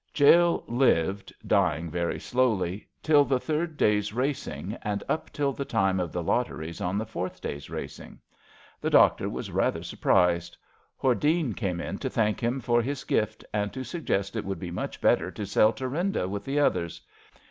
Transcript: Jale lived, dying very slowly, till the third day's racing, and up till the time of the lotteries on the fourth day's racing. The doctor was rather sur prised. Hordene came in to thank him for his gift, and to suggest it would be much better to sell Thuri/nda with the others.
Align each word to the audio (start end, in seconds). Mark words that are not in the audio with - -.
Jale 0.15 0.63
lived, 0.67 1.31
dying 1.45 1.91
very 1.91 2.19
slowly, 2.19 2.87
till 3.03 3.23
the 3.23 3.39
third 3.39 3.77
day's 3.77 4.11
racing, 4.13 4.75
and 4.81 5.03
up 5.07 5.29
till 5.31 5.53
the 5.53 5.63
time 5.63 5.99
of 5.99 6.11
the 6.11 6.23
lotteries 6.23 6.81
on 6.81 6.97
the 6.97 7.05
fourth 7.05 7.39
day's 7.39 7.69
racing. 7.69 8.19
The 8.79 8.89
doctor 8.89 9.29
was 9.29 9.51
rather 9.51 9.83
sur 9.83 9.97
prised. 9.97 10.57
Hordene 10.97 11.53
came 11.53 11.79
in 11.79 11.99
to 11.99 12.09
thank 12.09 12.39
him 12.39 12.59
for 12.61 12.81
his 12.81 13.03
gift, 13.03 13.45
and 13.53 13.71
to 13.73 13.83
suggest 13.83 14.35
it 14.35 14.43
would 14.43 14.57
be 14.57 14.71
much 14.71 15.01
better 15.01 15.29
to 15.29 15.45
sell 15.45 15.71
Thuri/nda 15.71 16.27
with 16.27 16.45
the 16.45 16.59
others. 16.59 16.99